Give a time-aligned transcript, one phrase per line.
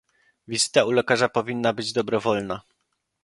[0.47, 2.61] Wizyta u lekarza powinna być dobrowolna